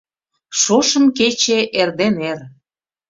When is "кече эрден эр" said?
1.17-2.39